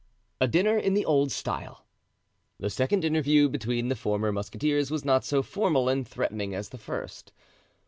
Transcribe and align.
A 0.39 0.47
Dinner 0.47 0.79
in 0.79 0.95
the 0.95 1.05
Old 1.05 1.31
Style. 1.31 1.85
The 2.59 2.71
second 2.71 3.05
interview 3.05 3.47
between 3.47 3.87
the 3.89 3.95
former 3.95 4.31
musketeers 4.31 4.89
was 4.89 5.05
not 5.05 5.23
so 5.23 5.43
formal 5.43 5.89
and 5.89 6.07
threatening 6.07 6.55
as 6.55 6.69
the 6.69 6.79
first. 6.79 7.31